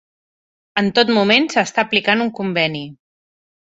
En 0.83 0.89
tot 1.01 1.13
moment 1.19 1.47
s'està 1.57 1.87
aplicant 1.87 2.29
un 2.29 2.35
conveni. 2.43 2.87